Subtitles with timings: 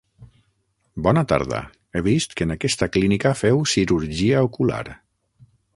[1.07, 1.59] Bona tarda,
[1.99, 4.85] he vist que en aquesta clínica feu cirurgia ocular.